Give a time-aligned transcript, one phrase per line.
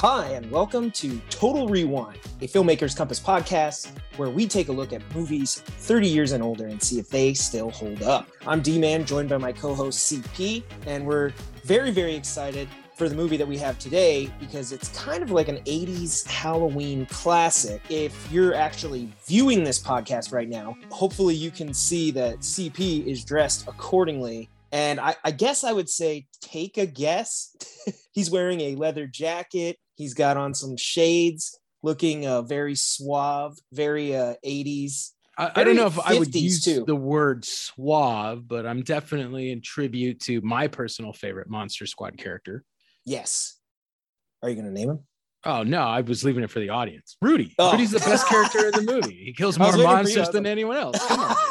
[0.00, 4.92] Hi, and welcome to Total Rewind, a Filmmaker's Compass podcast where we take a look
[4.92, 8.28] at movies 30 years and older and see if they still hold up.
[8.46, 11.32] I'm D Man, joined by my co host CP, and we're
[11.64, 15.48] very, very excited for the movie that we have today because it's kind of like
[15.48, 17.82] an 80s Halloween classic.
[17.90, 23.24] If you're actually viewing this podcast right now, hopefully you can see that CP is
[23.24, 27.56] dressed accordingly and I, I, guess I would say take a guess.
[28.12, 29.78] He's wearing a leather jacket.
[29.94, 35.12] He's got on some shades, looking uh, very suave, very uh, 80s.
[35.36, 36.84] I, I don't know if I would use too.
[36.84, 42.64] the word suave, but I'm definitely in tribute to my personal favorite Monster Squad character.
[43.04, 43.56] Yes.
[44.42, 45.00] Are you going to name him?
[45.44, 47.16] Oh no, I was leaving it for the audience.
[47.22, 47.54] Rudy.
[47.58, 47.70] Oh.
[47.70, 49.22] Rudy's the best character in the movie.
[49.24, 50.98] He kills more monsters than anyone else.
[51.06, 51.36] Come on.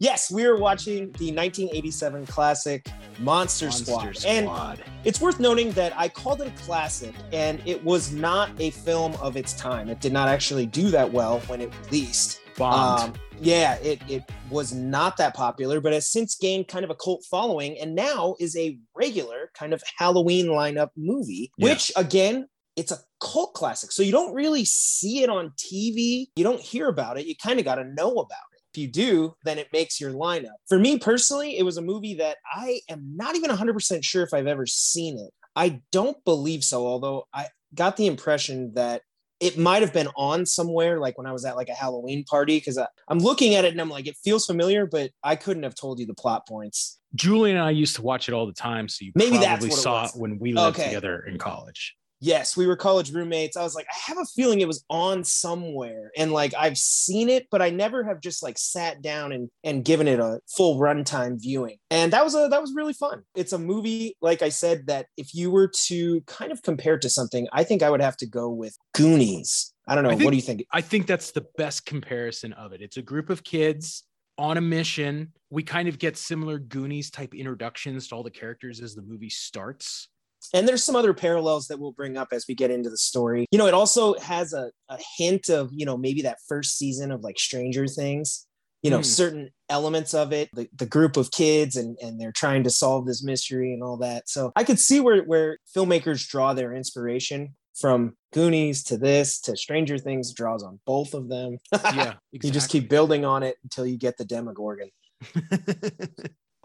[0.00, 4.16] Yes, we are watching the 1987 classic Monster, Monster Squad.
[4.16, 4.78] Squad.
[4.80, 8.70] And it's worth noting that I called it a classic, and it was not a
[8.70, 9.90] film of its time.
[9.90, 12.40] It did not actually do that well when it released.
[12.58, 16.94] Um, yeah, it, it was not that popular, but has since gained kind of a
[16.94, 21.70] cult following and now is a regular kind of Halloween lineup movie, yeah.
[21.70, 23.92] which again, it's a cult classic.
[23.92, 26.28] So you don't really see it on TV.
[26.36, 27.26] You don't hear about it.
[27.26, 30.12] You kind of got to know about it if you do, then it makes your
[30.12, 30.56] lineup.
[30.68, 34.32] For me personally, it was a movie that I am not even 100% sure if
[34.32, 35.32] I've ever seen it.
[35.56, 39.02] I don't believe so, although I got the impression that
[39.40, 42.58] it might have been on somewhere, like when I was at like a Halloween party,
[42.58, 45.74] because I'm looking at it and I'm like, it feels familiar, but I couldn't have
[45.74, 47.00] told you the plot points.
[47.14, 50.04] Julie and I used to watch it all the time, so you maybe probably saw
[50.04, 50.88] it, it when we lived okay.
[50.88, 53.56] together in college yes, we were college roommates.
[53.56, 56.10] I was like, I have a feeling it was on somewhere.
[56.16, 59.84] And like I've seen it, but I never have just like sat down and and
[59.84, 61.78] given it a full runtime viewing.
[61.90, 63.22] And that was a that was really fun.
[63.34, 67.08] It's a movie, like I said, that if you were to kind of compare to
[67.08, 69.72] something, I think I would have to go with Goonies.
[69.88, 70.10] I don't know.
[70.10, 70.64] Think, what do you think?
[70.72, 72.80] I think that's the best comparison of it.
[72.80, 74.04] It's a group of kids
[74.38, 75.32] on a mission.
[75.50, 79.30] We kind of get similar Goonies type introductions to all the characters as the movie
[79.30, 80.08] starts
[80.54, 83.46] and there's some other parallels that we'll bring up as we get into the story.
[83.50, 87.10] You know, it also has a, a hint of, you know, maybe that first season
[87.10, 88.46] of like Stranger Things,
[88.82, 89.04] you know, mm.
[89.04, 93.06] certain elements of it, the, the group of kids and, and they're trying to solve
[93.06, 94.28] this mystery and all that.
[94.28, 99.56] So I could see where, where filmmakers draw their inspiration from Goonies to this to
[99.56, 101.58] Stranger Things draws on both of them.
[101.72, 102.14] yeah.
[102.32, 102.40] Exactly.
[102.42, 104.90] you just keep building on it until you get the Demogorgon.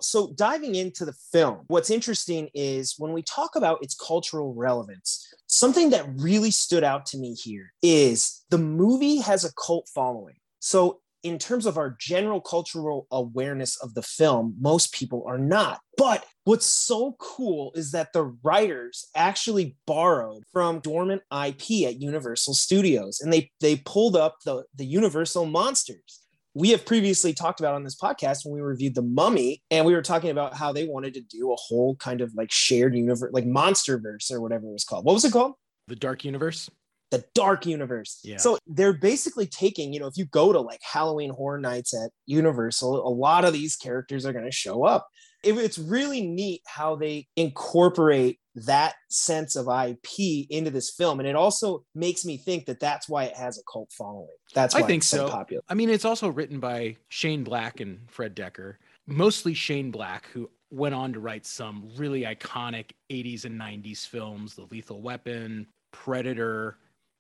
[0.02, 5.26] So, diving into the film, what's interesting is when we talk about its cultural relevance,
[5.48, 10.36] something that really stood out to me here is the movie has a cult following.
[10.60, 15.80] So, in terms of our general cultural awareness of the film, most people are not.
[15.98, 22.54] But what's so cool is that the writers actually borrowed from dormant IP at Universal
[22.54, 26.25] Studios and they they pulled up the the Universal monsters
[26.56, 29.94] we have previously talked about on this podcast when we reviewed the mummy and we
[29.94, 33.30] were talking about how they wanted to do a whole kind of like shared universe
[33.34, 35.06] like monster verse or whatever it was called.
[35.06, 35.54] What was it called?
[35.88, 36.70] The dark universe?
[37.12, 38.20] The dark universe.
[38.24, 38.38] Yeah.
[38.38, 42.10] so they're basically taking you know if you go to like halloween horror nights at
[42.26, 45.08] universal a lot of these characters are going to show up
[45.46, 51.28] it, it's really neat how they incorporate that sense of IP into this film, and
[51.28, 54.28] it also makes me think that that's why it has a cult following.
[54.54, 55.28] That's why I think so.
[55.28, 55.62] so popular.
[55.70, 58.76] I mean, it's also written by Shane Black and Fred Dekker,
[59.08, 64.56] mostly Shane Black, who went on to write some really iconic 80s and 90s films,
[64.56, 66.78] The Lethal Weapon, Predator.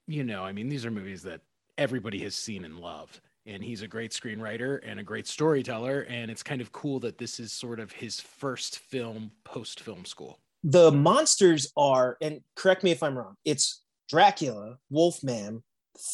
[0.07, 1.41] You know, I mean, these are movies that
[1.77, 6.31] everybody has seen and loved and he's a great screenwriter and a great storyteller and
[6.31, 10.39] it's kind of cool that this is sort of his first film post film school
[10.63, 15.63] the monsters are and correct me if i'm wrong it's dracula wolfman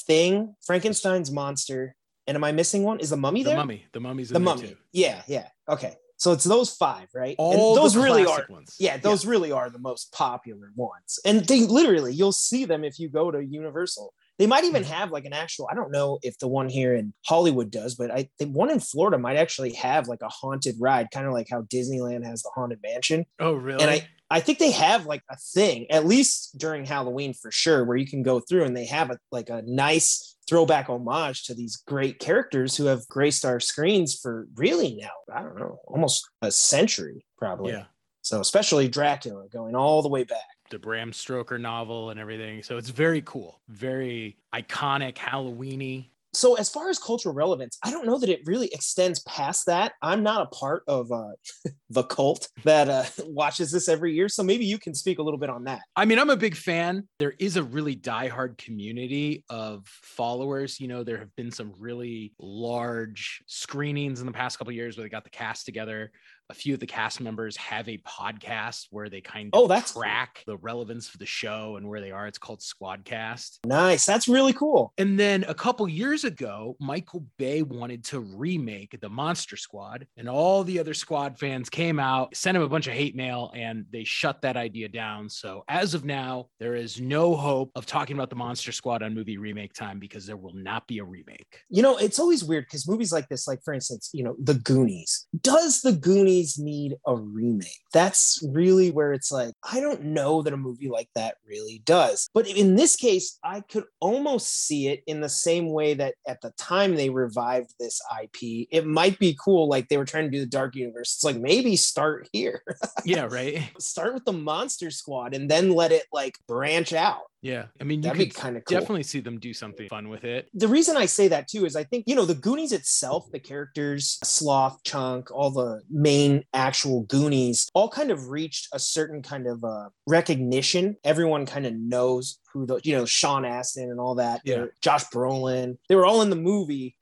[0.05, 1.95] thing frankenstein's monster
[2.27, 3.51] and am i missing one is the mummy there?
[3.51, 4.77] the there mummy the mummy's the mummy too.
[4.91, 7.35] yeah yeah okay so it's those five, right?
[7.39, 8.75] All and those really are ones.
[8.79, 9.31] Yeah, those yeah.
[9.31, 11.17] really are the most popular ones.
[11.25, 14.13] And they literally you'll see them if you go to Universal.
[14.41, 14.91] They might even mm-hmm.
[14.91, 18.09] have like an actual, I don't know if the one here in Hollywood does, but
[18.09, 21.45] I the one in Florida might actually have like a haunted ride, kind of like
[21.47, 23.27] how Disneyland has the haunted mansion.
[23.39, 23.83] Oh, really?
[23.83, 27.85] And I, I think they have like a thing, at least during Halloween for sure,
[27.85, 31.53] where you can go through and they have a like a nice throwback homage to
[31.53, 36.27] these great characters who have graced our screens for really now, I don't know, almost
[36.41, 37.73] a century probably.
[37.73, 37.83] Yeah.
[38.23, 40.39] So especially Dracula going all the way back
[40.71, 42.63] the Bram Stoker novel and everything.
[42.63, 46.07] So it's very cool, very iconic, Halloweeny.
[46.33, 49.91] So as far as cultural relevance, I don't know that it really extends past that.
[50.01, 51.31] I'm not a part of uh,
[51.89, 55.37] the cult that uh, watches this every year, so maybe you can speak a little
[55.37, 55.81] bit on that.
[55.97, 57.07] I mean, I'm a big fan.
[57.19, 60.79] There is a really diehard community of followers.
[60.79, 65.03] You know, there have been some really large screenings in the past couple years where
[65.03, 66.11] they got the cast together
[66.51, 69.67] a few of the cast members have a podcast where they kind oh, of oh,
[69.69, 70.55] that's track cool.
[70.55, 72.27] the relevance of the show and where they are.
[72.27, 73.59] It's called Squadcast.
[73.65, 74.05] Nice.
[74.05, 74.91] That's really cool.
[74.97, 80.27] And then a couple years ago, Michael Bay wanted to remake the Monster Squad, and
[80.27, 83.85] all the other Squad fans came out, sent him a bunch of hate mail, and
[83.89, 85.29] they shut that idea down.
[85.29, 89.15] So as of now, there is no hope of talking about the Monster Squad on
[89.15, 91.61] movie remake time because there will not be a remake.
[91.69, 94.55] You know, it's always weird because movies like this, like for instance, you know, The
[94.55, 95.27] Goonies.
[95.41, 97.79] Does The Goonies need a remake.
[97.93, 102.29] That's really where it's like, I don't know that a movie like that really does.
[102.33, 106.41] But in this case, I could almost see it in the same way that at
[106.41, 109.67] the time they revived this IP, it might be cool.
[109.67, 111.15] Like they were trying to do the Dark Universe.
[111.15, 112.63] It's like maybe start here.
[113.05, 113.69] yeah, right.
[113.79, 117.23] start with the Monster Squad and then let it like branch out.
[117.41, 117.65] Yeah.
[117.79, 118.79] I mean, you could kind of cool.
[118.79, 120.47] definitely see them do something fun with it.
[120.53, 123.39] The reason I say that too is I think, you know, the Goonies itself, the
[123.39, 129.47] characters, Sloth, Chunk, all the main actual Goonies, all kind of reached a certain kind
[129.47, 130.95] of uh, recognition.
[131.03, 134.41] Everyone kind of knows who the, you know, Sean Astin and all that.
[134.45, 134.65] Yeah.
[134.81, 135.77] Josh Brolin.
[135.89, 136.95] They were all in the movie.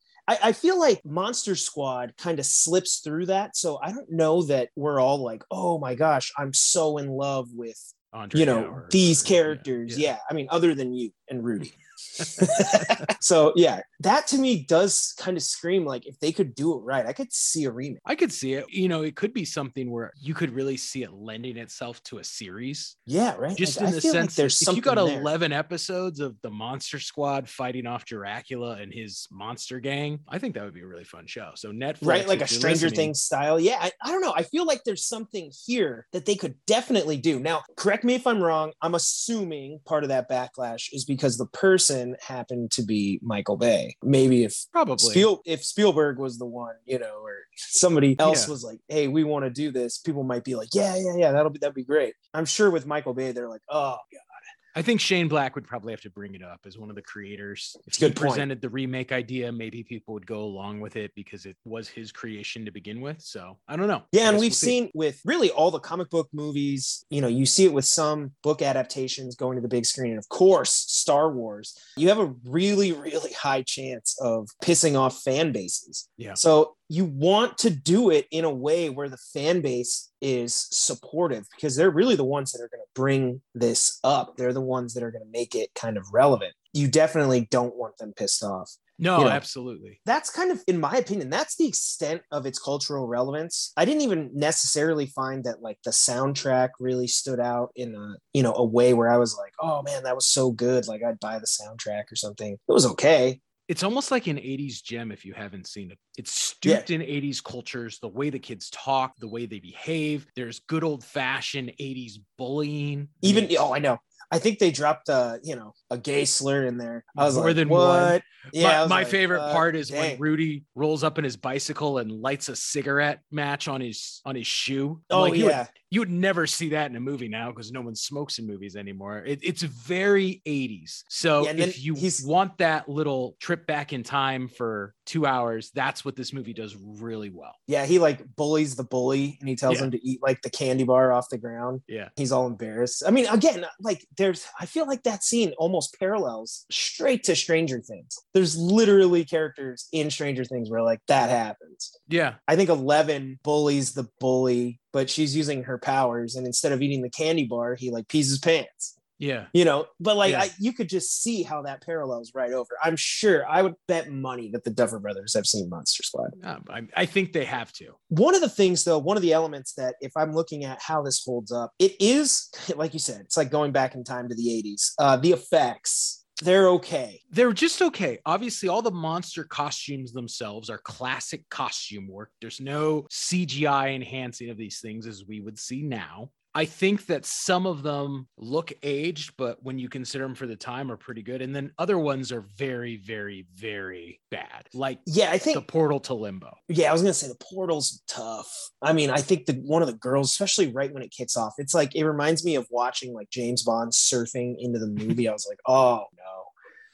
[0.43, 3.57] I, feel like Monster Squad kind of slips through that.
[3.57, 7.47] So I don't know that we're all like, oh my gosh, I'm so in love
[7.51, 10.13] with Andre you know these characters yeah, yeah.
[10.13, 11.73] yeah, i mean other than you and rudy
[13.21, 16.81] so yeah, that to me does kind of scream like if they could do it
[16.83, 18.01] right, I could see a remake.
[18.05, 18.65] I could see it.
[18.69, 22.19] You know, it could be something where you could really see it lending itself to
[22.19, 22.95] a series.
[23.05, 23.57] Yeah, right.
[23.57, 26.49] Just like, in I the sense like there's if you got 11 episodes of the
[26.49, 30.87] Monster Squad fighting off Dracula and his monster gang, I think that would be a
[30.87, 31.51] really fun show.
[31.55, 33.59] So Netflix, right, like a Stranger Things style.
[33.59, 34.33] Yeah, I, I don't know.
[34.35, 37.39] I feel like there's something here that they could definitely do.
[37.39, 38.73] Now, correct me if I'm wrong.
[38.81, 43.95] I'm assuming part of that backlash is because the person happened to be Michael Bay.
[44.03, 48.51] Maybe if probably Spiel, if Spielberg was the one, you know, or somebody else yeah.
[48.51, 51.31] was like, "Hey, we want to do this," people might be like, "Yeah, yeah, yeah,
[51.31, 54.28] that'll be that'd be great." I'm sure with Michael Bay, they're like, "Oh God."
[54.75, 57.01] I think Shane Black would probably have to bring it up as one of the
[57.01, 57.75] creators.
[57.87, 61.57] If he presented the remake idea, maybe people would go along with it because it
[61.65, 63.21] was his creation to begin with.
[63.21, 64.03] So I don't know.
[64.11, 67.45] Yeah, and we've we'll seen with really all the comic book movies, you know, you
[67.45, 70.11] see it with some book adaptations going to the big screen.
[70.11, 75.21] And of course, Star Wars, you have a really, really high chance of pissing off
[75.21, 76.07] fan bases.
[76.17, 76.35] Yeah.
[76.35, 81.45] So you want to do it in a way where the fan base is supportive
[81.55, 84.35] because they're really the ones that are going to bring this up.
[84.35, 86.53] They're the ones that are going to make it kind of relevant.
[86.73, 88.71] You definitely don't want them pissed off.
[89.01, 90.01] No, you know, absolutely.
[90.05, 93.71] That's kind of, in my opinion, that's the extent of its cultural relevance.
[93.77, 98.43] I didn't even necessarily find that like the soundtrack really stood out in a, you
[98.43, 100.87] know, a way where I was like, oh man, that was so good.
[100.87, 102.53] Like I'd buy the soundtrack or something.
[102.53, 103.39] It was okay
[103.69, 105.99] it's almost like an 80s gem if you haven't seen it.
[106.17, 106.95] It's steeped yeah.
[106.95, 110.25] in 80s cultures, the way the kids talk, the way they behave.
[110.35, 113.09] There's good old fashioned 80s bullying.
[113.21, 113.99] Even, oh, I know.
[114.31, 117.03] I think they dropped a you know a gay slur in there.
[117.17, 117.79] I was more like, than what?
[117.79, 118.21] one.
[118.53, 120.11] Yeah, my, my like, favorite uh, part is dang.
[120.11, 124.35] when Rudy rolls up in his bicycle and lights a cigarette match on his on
[124.35, 125.01] his shoe.
[125.09, 127.95] Oh like, yeah, you would never see that in a movie now because no one
[127.95, 129.23] smokes in movies anymore.
[129.25, 131.03] It, it's very 80s.
[131.09, 136.05] So yeah, if you want that little trip back in time for two hours, that's
[136.05, 137.55] what this movie does really well.
[137.67, 139.85] Yeah, he like bullies the bully and he tells yeah.
[139.85, 141.81] him to eat like the candy bar off the ground.
[141.87, 142.09] Yeah.
[142.15, 143.03] He's all embarrassed.
[143.05, 147.79] I mean, again, like there's, I feel like that scene almost parallels straight to Stranger
[147.79, 148.19] Things.
[148.33, 151.97] There's literally characters in Stranger Things where like that happens.
[152.07, 152.35] Yeah.
[152.47, 157.01] I think 11 bullies the bully but she's using her powers and instead of eating
[157.01, 160.43] the candy bar he like pees his pants yeah you know but like yeah.
[160.43, 164.09] I, you could just see how that parallels right over i'm sure i would bet
[164.09, 167.71] money that the duffer brothers have seen monster squad um, I, I think they have
[167.73, 170.81] to one of the things though one of the elements that if i'm looking at
[170.81, 174.29] how this holds up it is like you said it's like going back in time
[174.29, 177.21] to the 80s uh the effects they're okay.
[177.31, 178.19] They're just okay.
[178.25, 182.31] Obviously, all the monster costumes themselves are classic costume work.
[182.39, 186.31] There's no CGI enhancing of these things as we would see now.
[186.55, 190.55] I think that some of them look aged, but when you consider them for the
[190.55, 191.41] time, are pretty good.
[191.41, 194.67] And then other ones are very, very, very bad.
[194.73, 196.55] Like yeah, I think the portal to limbo.
[196.67, 198.51] Yeah, I was gonna say the portal's tough.
[198.81, 201.53] I mean, I think the one of the girls, especially right when it kicks off,
[201.59, 205.27] it's like it reminds me of watching like James Bond surfing into the movie.
[205.27, 206.43] I was like, oh no,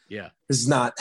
[0.09, 0.93] yeah, this is not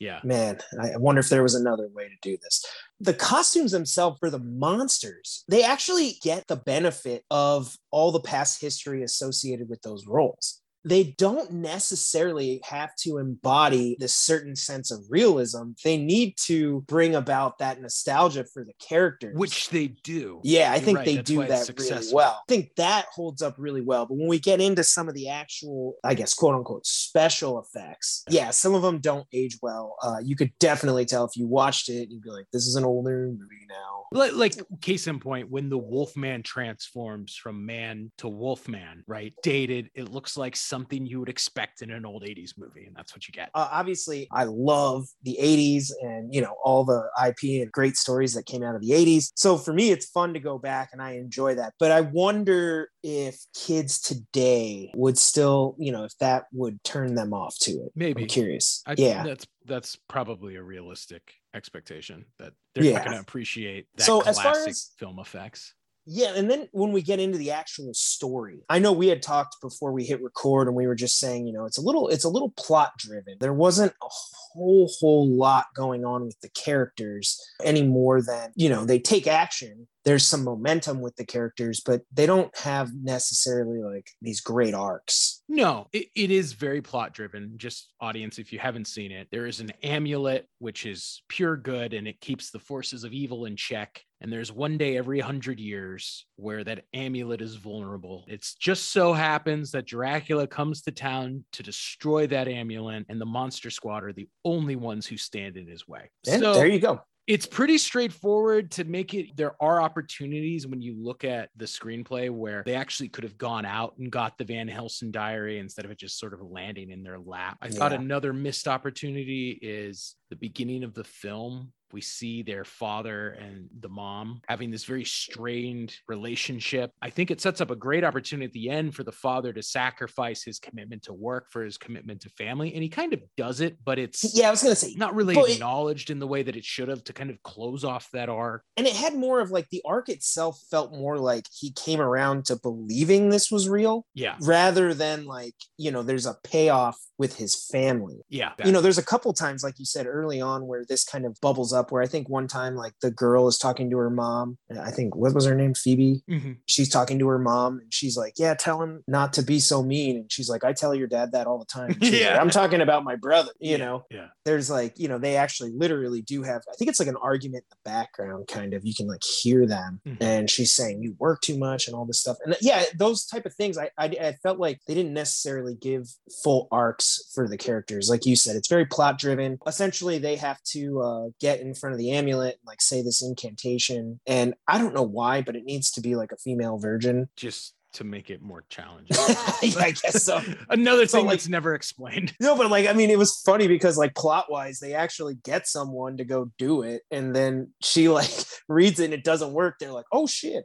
[0.00, 0.20] Yeah.
[0.24, 2.64] man, I wonder if there was another way to do this.
[3.00, 8.60] The costumes themselves for the monsters, they actually get the benefit of all the past
[8.60, 15.04] history associated with those roles they don't necessarily have to embody this certain sense of
[15.08, 15.72] realism.
[15.84, 20.40] They need to bring about that nostalgia for the characters, which they do.
[20.44, 21.06] Yeah, I You're think right.
[21.06, 22.42] they That's do that really well.
[22.48, 24.06] I think that holds up really well.
[24.06, 28.24] But when we get into some of the actual, I guess, quote unquote, special effects,
[28.28, 29.96] yeah, some of them don't age well.
[30.02, 32.84] Uh, you could definitely tell if you watched it, you'd be like, this is an
[32.84, 34.04] older movie now.
[34.10, 39.34] Like, like case in point, when the Wolfman transforms from man to Wolfman, right?
[39.42, 43.14] Dated, it looks like something you would expect in an old 80s movie and that's
[43.14, 43.50] what you get.
[43.54, 48.34] Uh, obviously i love the 80s and you know all the ip and great stories
[48.34, 51.02] that came out of the 80s so for me it's fun to go back and
[51.02, 51.74] i enjoy that.
[51.78, 57.32] But i wonder if kids today would still you know if that would turn them
[57.32, 57.92] off to it.
[57.94, 58.22] Maybe.
[58.22, 58.82] I'm curious.
[58.86, 59.24] I, yeah.
[59.24, 62.92] that's that's probably a realistic expectation that they're yeah.
[62.94, 65.74] not going to appreciate that so classic as far as, film effects
[66.10, 69.56] yeah, and then when we get into the actual story, I know we had talked
[69.60, 72.24] before we hit record and we were just saying, you know, it's a little it's
[72.24, 73.36] a little plot driven.
[73.40, 78.70] There wasn't a whole whole lot going on with the characters any more than, you
[78.70, 83.82] know, they take action there's some momentum with the characters, but they don't have necessarily
[83.82, 85.42] like these great arcs.
[85.50, 87.52] No, it, it is very plot driven.
[87.58, 91.92] Just audience, if you haven't seen it, there is an amulet which is pure good
[91.92, 94.02] and it keeps the forces of evil in check.
[94.20, 98.24] And there's one day every hundred years where that amulet is vulnerable.
[98.26, 103.26] It's just so happens that Dracula comes to town to destroy that amulet, and the
[103.26, 106.10] monster squad are the only ones who stand in his way.
[106.26, 110.80] And so, there you go it's pretty straightforward to make it there are opportunities when
[110.80, 114.44] you look at the screenplay where they actually could have gone out and got the
[114.44, 117.72] van helsing diary instead of it just sort of landing in their lap i yeah.
[117.72, 123.68] thought another missed opportunity is the beginning of the film we see their father and
[123.80, 126.92] the mom having this very strained relationship.
[127.02, 129.62] I think it sets up a great opportunity at the end for the father to
[129.62, 132.74] sacrifice his commitment to work for his commitment to family.
[132.74, 135.36] And he kind of does it, but it's yeah, I was gonna say not really
[135.52, 138.28] acknowledged it, in the way that it should have to kind of close off that
[138.28, 138.62] arc.
[138.76, 142.46] And it had more of like the arc itself felt more like he came around
[142.46, 144.06] to believing this was real.
[144.14, 144.36] Yeah.
[144.40, 148.20] Rather than like, you know, there's a payoff with his family.
[148.28, 148.52] Yeah.
[148.64, 151.36] You know, there's a couple times, like you said early on, where this kind of
[151.42, 151.90] bubbles up.
[151.90, 154.56] Where I think one time, like the girl is talking to her mom.
[154.80, 155.74] I think what was her name?
[155.74, 156.22] Phoebe.
[156.30, 156.52] Mm-hmm.
[156.66, 159.82] She's talking to her mom, and she's like, "Yeah, tell him not to be so
[159.82, 162.32] mean." And she's like, "I tell your dad that all the time." yeah.
[162.32, 163.50] Like, I'm talking about my brother.
[163.58, 163.76] You yeah.
[163.78, 164.04] know.
[164.10, 164.26] Yeah.
[164.44, 166.62] There's like, you know, they actually literally do have.
[166.70, 168.86] I think it's like an argument in the background, kind of.
[168.86, 170.22] You can like hear them, mm-hmm.
[170.22, 172.36] and she's saying, "You work too much," and all this stuff.
[172.44, 173.76] And yeah, those type of things.
[173.76, 176.06] I, I I felt like they didn't necessarily give
[176.44, 178.08] full arcs for the characters.
[178.08, 179.58] Like you said, it's very plot driven.
[179.66, 183.22] Essentially, they have to uh, get in front of the amulet and like say this
[183.22, 184.20] incantation.
[184.26, 187.28] And I don't know why, but it needs to be like a female virgin.
[187.36, 189.16] Just to make it more challenging.
[189.62, 190.40] yeah, I guess so.
[190.68, 192.34] Another thing like, that's never explained.
[192.40, 195.66] No, but like I mean, it was funny because like plot wise, they actually get
[195.66, 198.30] someone to go do it, and then she like
[198.68, 199.76] reads it and it doesn't work.
[199.78, 200.64] They're like, oh shit.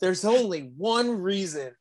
[0.00, 1.72] There's only one reason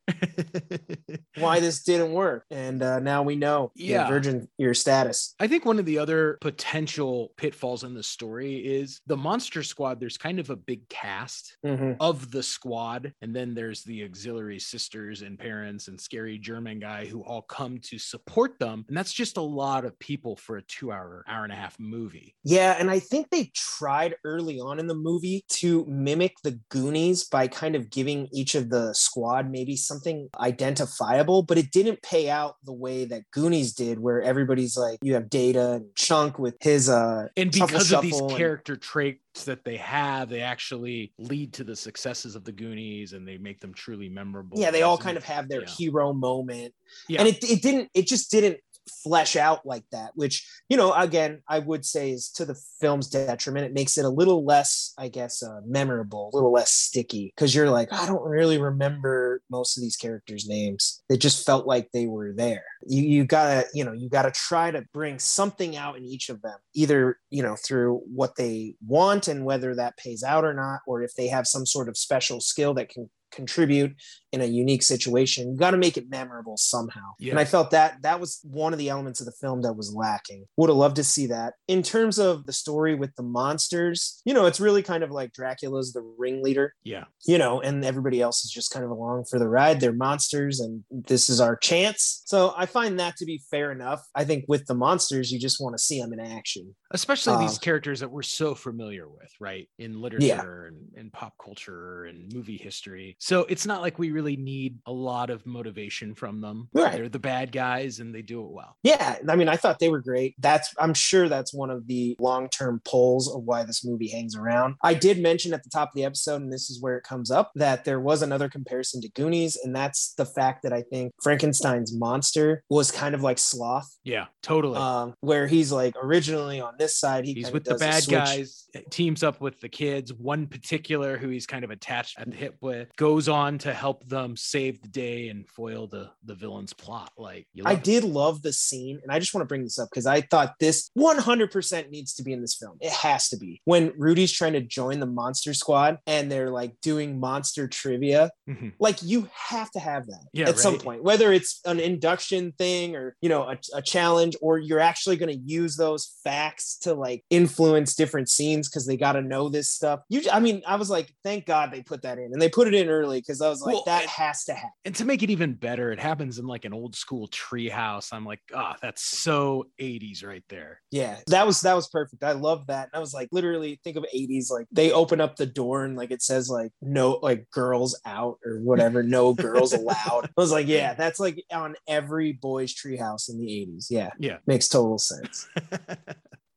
[1.38, 3.72] why this didn't work, and uh, now we know.
[3.76, 5.36] Yeah, virgin your status.
[5.42, 10.00] I think one of the other potential pitfalls in the story is the monster squad.
[10.00, 11.94] There's kind of a big cast mm-hmm.
[12.00, 17.06] of the squad, and then there's the auxiliary sisters and parents and scary German guy
[17.06, 18.86] who all come to support them.
[18.88, 21.78] And that's just a lot of people for a two hour, hour and a half
[21.78, 22.34] movie.
[22.46, 22.78] Yeah.
[22.80, 27.50] And I think they tried early on in the movie to mimic the Goonies by
[27.50, 32.56] kind of giving each of the squad maybe something identifiable, but it didn't pay out
[32.64, 36.88] the way that Goonies did, where everybody's like, you have Data and Chunk with his
[36.88, 41.76] uh and because of these character traits that they have, they actually lead to the
[41.76, 44.60] successes of the Goonies and they make them truly memorable.
[44.60, 45.70] Yeah, they all kind of have their yeah.
[45.78, 46.74] hero moment.
[47.10, 47.20] Yeah.
[47.20, 48.58] And it, it didn't, it just didn't
[49.04, 53.10] flesh out like that, which, you know, again, I would say is to the film's
[53.10, 53.66] detriment.
[53.66, 57.54] It makes it a little less, I guess, uh, memorable, a little less sticky because
[57.54, 61.02] you're like, I don't really remember most of these characters' names.
[61.10, 62.64] It just felt like they were there.
[62.88, 66.42] You, you gotta, you know, you gotta try to bring something out in each of
[66.42, 70.82] them, either, you know, through what they want and whether that pays out or not,
[70.88, 73.94] or if they have some sort of special skill that can contribute
[74.32, 75.52] in a unique situation.
[75.52, 77.02] You got to make it memorable somehow.
[77.20, 77.32] Yeah.
[77.32, 79.94] And I felt that that was one of the elements of the film that was
[79.94, 80.46] lacking.
[80.58, 81.54] Would have loved to see that.
[81.68, 85.34] In terms of the story with the monsters, you know, it's really kind of like
[85.34, 87.04] Dracula's the ringleader, Yeah.
[87.26, 89.80] you know, and everybody else is just kind of along for the ride.
[89.80, 92.24] They're monsters and this is our chance.
[92.26, 94.02] So I find that to be fair enough.
[94.16, 96.76] I think with the monsters, you just want to see them in action.
[96.92, 99.68] Especially these Um, characters that we're so familiar with, right?
[99.80, 103.16] In literature and, and pop culture and movie history.
[103.24, 106.68] So it's not like we really need a lot of motivation from them.
[106.74, 106.92] Right.
[106.92, 108.76] They're the bad guys and they do it well.
[108.84, 110.36] Yeah, I mean, I thought they were great.
[110.40, 114.76] That's I'm sure that's one of the long-term pulls of why this movie hangs around.
[114.84, 117.32] I did mention at the top of the episode, and this is where it comes
[117.32, 121.14] up, that there was another comparison to Goonies, and that's the fact that I think
[121.24, 124.76] Frankenstein's monster was kind of like Sloth, Yeah, totally.
[124.78, 129.24] um, where he's like originally on this side, he he's with the bad guys, teams
[129.24, 130.12] up with the kids.
[130.14, 134.08] One particular who he's kind of attached at the hip with goes on to help
[134.08, 137.12] them save the day and foil the the villain's plot.
[137.18, 137.84] Like you I it.
[137.84, 140.54] did love the scene, and I just want to bring this up because I thought
[140.60, 142.78] this 100% needs to be in this film.
[142.82, 143.62] It has to be.
[143.66, 148.74] When Rudy's trying to join the monster squad and they're like doing monster trivia, Mhm.
[148.80, 152.96] like you have to have that Yeah, at some point, whether it's an induction thing
[152.96, 156.94] or, you know, a, a challenge, or you're actually going to use those facts to
[156.94, 160.02] like influence different scenes because they got to know this stuff.
[160.10, 162.68] You, I mean, I was like, thank God they put that in and they put
[162.68, 164.70] it in early because I was like, Well, that and- has to happen.
[164.86, 168.12] And to make it even better, it happens in like an old school treehouse.
[168.14, 170.82] I'm like, ah, that's so 80s right there.
[170.92, 172.24] Yeah, that was that was perfect.
[172.24, 172.90] I love that.
[172.92, 174.52] And I was like, literally, think of 80s.
[174.52, 178.38] Like they open up the door and like it says like no like girls out
[178.46, 180.26] or whatever, no girls allowed.
[180.26, 183.88] I was like, yeah, that's like on every boy's treehouse in the 80s.
[183.90, 184.38] Yeah, Yeah.
[184.46, 185.48] makes total sense.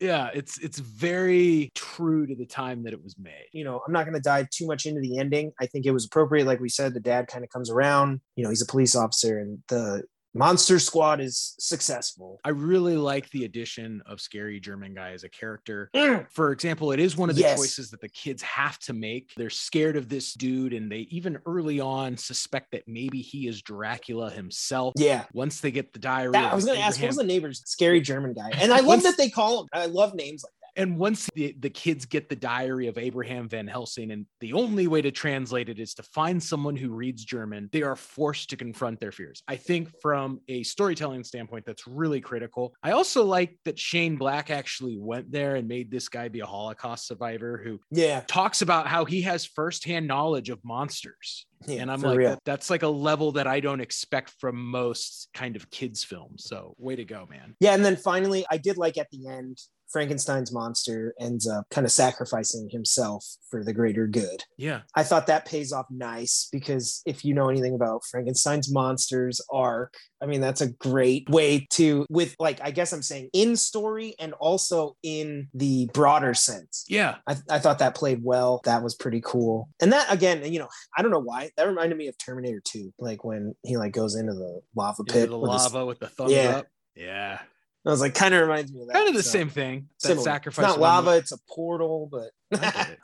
[0.01, 3.47] yeah, it's it's very true to the time that it was made.
[3.53, 5.53] You know, I'm not going to dive too much into the ending.
[5.61, 6.47] I think it was appropriate.
[6.47, 8.21] Like we said, the dad kind of comes around.
[8.37, 10.03] You know, he's a police officer, and the
[10.37, 12.41] monster squad is successful.
[12.45, 15.91] I really like the addition of Scary German Guy as a character.
[15.95, 17.59] Mm, For example, it is one of the Yes.
[17.59, 19.33] choices that the kids have to make.
[19.37, 23.63] They're scared of this dude, and they even early on suspect that maybe he is
[23.63, 24.95] Dracula himself.
[24.97, 25.25] Yeah.
[25.33, 28.01] Once they get the diary, I was going to ask, what was the neighbor's scary
[28.01, 28.51] German guy?
[28.55, 29.69] And I love that they call him.
[29.73, 33.67] I love names like And once the, the kids get the diary of Abraham Van
[33.67, 37.69] Helsing, and the only way to translate it is to find someone who reads German,
[37.73, 39.43] they are forced to confront their fears.
[39.49, 42.75] I think from a storytelling standpoint, that's really critical.
[42.83, 46.47] I also like that Shane Black actually went there and made this guy be a
[46.47, 48.23] Holocaust survivor who Yeah.
[48.27, 51.47] talks about how he has firsthand knowledge of monsters.
[51.67, 52.39] yeah and I'm like, real.
[52.45, 56.45] that's like a level that I don't expect from most kind of kids' films.
[56.45, 57.55] So, way to go, man.
[57.61, 59.59] Yeah, and then finally, I did like at the end,
[59.91, 64.43] Frankenstein's monster ends up kind of sacrificing himself for the greater good.
[64.59, 64.81] Yeah.
[64.95, 69.95] I thought that pays off nice because if you know anything about Frankenstein's monsters arc,
[70.21, 74.15] I mean, that's a great way to, with like, I guess I'm saying in story
[74.19, 76.85] and also in the broader sense.
[76.89, 77.17] Yeah.
[77.27, 78.61] I, I thought that played well.
[78.65, 79.69] That was pretty cool.
[79.81, 82.95] And that again, you know, I don't know why that reminded me of Terminator 2,
[82.99, 85.31] like when he like goes into the lava Into pit.
[85.31, 86.57] the with his- lava with the thumbs Yeah.
[86.59, 86.67] up.
[86.95, 87.39] Yeah.
[87.87, 88.95] I was like, kind of reminds me of that.
[88.95, 89.31] kind of the so.
[89.31, 89.89] same thing.
[90.03, 90.25] That Similar.
[90.25, 90.65] sacrifice.
[90.65, 92.46] It's not lava, it's a portal, but I get it.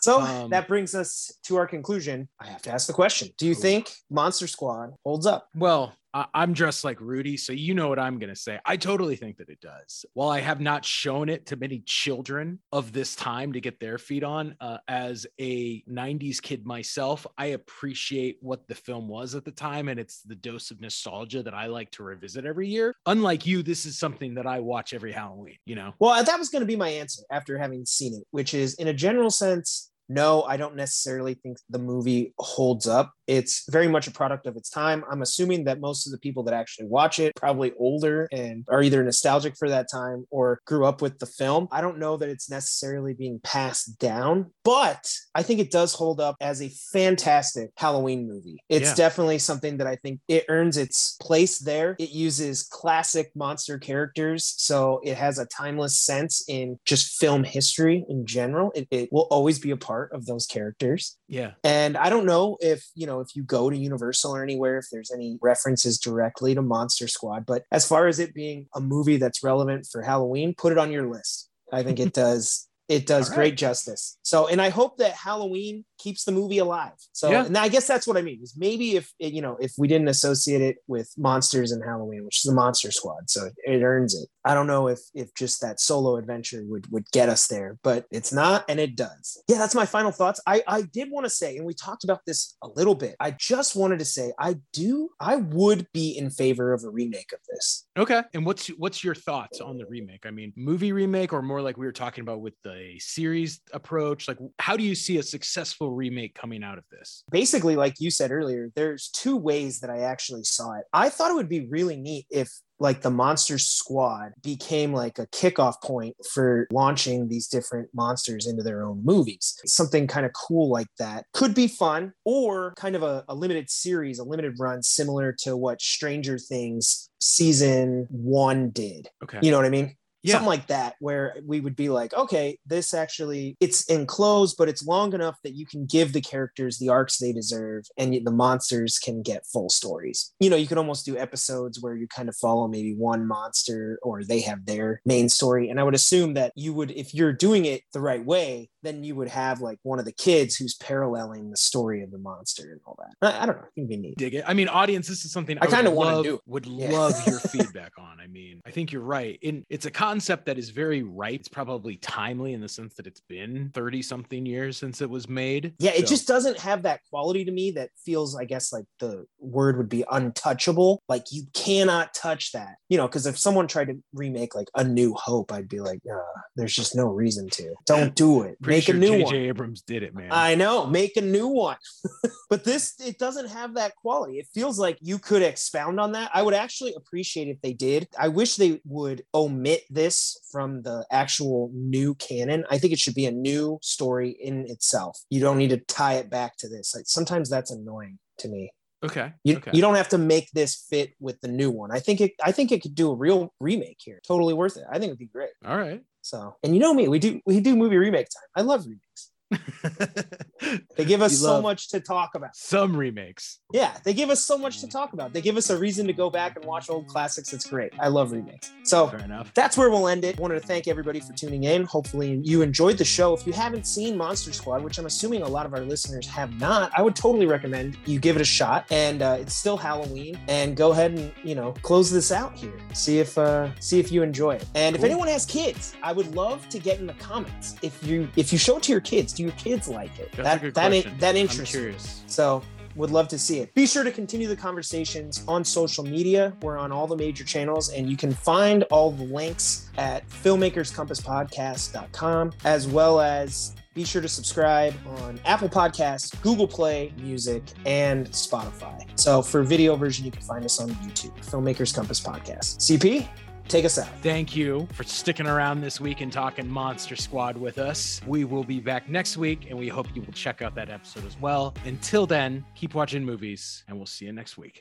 [0.00, 2.28] So Um, that brings us to our conclusion.
[2.40, 3.54] I have to ask the question Do you Ooh.
[3.54, 5.48] think Monster Squad holds up?
[5.54, 8.58] Well, I- I'm dressed like Rudy, so you know what I'm going to say.
[8.66, 10.04] I totally think that it does.
[10.12, 13.96] While I have not shown it to many children of this time to get their
[13.96, 19.46] feet on, uh, as a 90s kid myself, I appreciate what the film was at
[19.46, 19.88] the time.
[19.88, 22.94] And it's the dose of nostalgia that I like to revisit every year.
[23.06, 25.94] Unlike you, this is something that I watch every Halloween, you know?
[25.98, 28.88] Well, that was going to be my answer after having seen it, which is in
[28.88, 33.12] a general sense, no, I don't necessarily think the movie holds up.
[33.32, 35.04] It's very much a product of its time.
[35.10, 38.82] I'm assuming that most of the people that actually watch it probably older and are
[38.82, 41.66] either nostalgic for that time or grew up with the film.
[41.72, 46.20] I don't know that it's necessarily being passed down, but I think it does hold
[46.20, 48.62] up as a fantastic Halloween movie.
[48.68, 48.96] It's Yeah.
[48.96, 51.96] definitely something that I think it earns its place there.
[51.98, 58.04] It uses classic monster characters, so it has a timeless sense in just film history
[58.10, 58.72] in general.
[58.74, 61.16] It, it will always be a part of those characters.
[61.28, 61.52] Yeah.
[61.64, 64.86] And I don't know if, you know, if you go to Universal or anywhere, if
[64.92, 67.46] there's any references directly to Monster Squad.
[67.46, 70.92] But as far as it being a movie that's relevant for Halloween, put it on
[70.92, 71.48] your list.
[71.72, 72.68] I think it does.
[72.88, 73.36] It does right.
[73.36, 74.18] great justice.
[74.22, 76.92] So, and I hope that Halloween keeps the movie alive.
[77.12, 77.46] So, Yeah.
[77.46, 78.40] and I guess that's what I mean.
[78.42, 82.38] Is maybe if you know if we didn't associate it with monsters and Halloween, which
[82.38, 84.28] is the Monster Squad, so it, it earns it.
[84.44, 88.06] I don't know if if just that solo adventure would would get us there, but
[88.10, 89.42] it's not, and it does.
[89.48, 90.40] Yeah, that's my final thoughts.
[90.46, 93.16] I I did want to say, and we talked about this a little bit.
[93.20, 97.32] I just wanted to say, I do, I would be in favor of a remake
[97.32, 97.86] of this.
[97.96, 98.22] Okay.
[98.34, 100.26] And what's what's your thoughts on the remake?
[100.26, 104.28] I mean, movie remake or more like we were talking about with the series approach?
[104.28, 107.24] Like how do you see a successful remake coming out of this?
[107.30, 110.84] basically, like you said earlier, there's two ways that I actually saw it.
[110.92, 112.50] I thought it would be really neat if
[112.82, 118.62] like the monster squad became like a kickoff point for launching these different monsters into
[118.62, 123.04] their own movies something kind of cool like that could be fun or kind of
[123.04, 129.08] a, a limited series a limited run similar to what stranger things season one did
[129.22, 129.38] Okay.
[129.42, 130.34] you know what i mean Yeah.
[130.34, 134.86] something like that where we would be like okay this actually it's enclosed but it's
[134.86, 138.98] long enough that you can give the characters the arcs they deserve and the monsters
[138.98, 142.36] can get full stories you know you can almost do episodes where you kind of
[142.36, 146.52] follow maybe one monster or they have their main story and i would assume that
[146.54, 149.98] you would if you're doing it the right way then you would have like one
[149.98, 153.46] of the kids who's paralleling the story of the monster and all that i, I
[153.46, 154.44] don't know i think it'd be neat dig it.
[154.46, 156.38] I mean, audience, this is something I would kinda wanna do.
[156.46, 156.90] Would Yeah.
[156.92, 158.18] love your feedback on.
[158.20, 159.38] I mean, I think you're right.
[159.42, 161.38] In it's a concept that is very right.
[161.38, 165.28] It's probably timely in the sense that it's been 30 something years since it was
[165.28, 165.74] made.
[165.78, 169.26] Yeah, it just doesn't have that quality to me that feels, I guess, like the
[169.38, 171.02] word would be untouchable.
[171.08, 174.84] Like you cannot touch that, you know, because if someone tried to remake like A
[174.84, 176.18] New Hope, I'd be like, uh,
[176.56, 177.74] there's just no reason to.
[177.86, 178.56] Don't do it.
[178.72, 179.24] Make sure a new one, J.J.
[179.24, 179.48] one.
[179.48, 180.28] Abrams did it, man.
[180.30, 181.76] I know, make a new one.
[182.50, 184.38] but this, it doesn't have that quality.
[184.38, 186.30] It feels like you could expound on that.
[186.34, 188.08] I would actually appreciate if they did.
[188.18, 192.64] I wish they would omit this from the actual new canon.
[192.70, 195.18] I think it should be a new story in itself.
[195.30, 196.94] You don't need to tie it back to this.
[196.94, 198.72] Like sometimes that's annoying to me.
[199.04, 199.32] okay.
[199.44, 199.70] You, okay.
[199.74, 201.90] you don't have to make this fit with the new one.
[201.90, 204.20] I think it I think it could do a real remake here.
[204.26, 204.84] Totally worth it.
[204.88, 205.50] I think it'd be great.
[205.64, 206.02] All right.
[206.22, 208.48] So, and you know me, we do we do movie remake time.
[208.56, 209.31] I love remakes.
[210.96, 212.54] They give us You so much to talk about.
[212.54, 213.58] Some remakes.
[213.72, 215.32] Yeah, they give us so much to talk about.
[215.32, 217.52] They give us a reason to go back and watch old classics.
[217.52, 217.92] It's great.
[217.98, 218.70] I love remakes.
[218.84, 219.52] So Fair enough.
[219.54, 220.38] that's where we'll end it.
[220.38, 221.84] Wanted to thank everybody for tuning in.
[221.84, 223.34] Hopefully you enjoyed the show.
[223.34, 226.58] If you haven't seen Monster Squad, which I'm assuming a lot of our listeners have
[226.60, 228.86] not, I would totally recommend you give it a shot.
[228.90, 230.38] And uh, it's still Halloween.
[230.48, 232.72] And go ahead and you know close this out here.
[232.94, 234.66] See if uh, see if you enjoy it.
[234.74, 237.76] And if anyone has kids, I would love to get in the comments.
[237.82, 240.32] If you if you show it to your kids, do your kids like it?
[240.32, 241.94] That's that that that interests me.
[242.26, 242.62] So
[242.96, 243.72] would love to see it.
[243.74, 246.54] Be sure to continue the conversations on social media.
[246.62, 252.52] We're on all the major channels, and you can find all the links at filmmakerscompasspodcast.com,
[252.64, 259.06] as well as be sure to subscribe on Apple Podcasts, Google Play Music, and Spotify.
[259.20, 262.78] So for video version, you can find us on YouTube, Filmmakers Compass Podcast.
[262.78, 263.28] CP,
[263.72, 264.08] take us out.
[264.20, 268.20] Thank you for sticking around this week and talking Monster Squad with us.
[268.26, 271.24] We will be back next week, and we hope you will check out that episode
[271.24, 271.74] as well.
[271.86, 274.80] Until then, keep watching movies, and we'll see you next week.